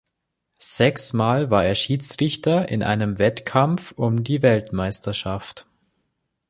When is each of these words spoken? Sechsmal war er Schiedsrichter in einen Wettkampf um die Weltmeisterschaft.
Sechsmal 0.57 1.51
war 1.51 1.63
er 1.63 1.75
Schiedsrichter 1.75 2.67
in 2.69 2.81
einen 2.81 3.19
Wettkampf 3.19 3.91
um 3.91 4.23
die 4.23 4.41
Weltmeisterschaft. 4.41 5.67